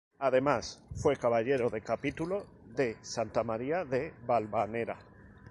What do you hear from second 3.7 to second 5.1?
de Valvanera.